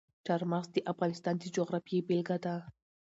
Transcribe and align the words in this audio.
چار 0.25 0.41
مغز 0.51 0.69
د 0.73 0.77
افغانستان 0.91 1.35
د 1.39 1.43
جغرافیې 1.55 2.05
بېلګه 2.07 2.37
ده. 2.45 2.55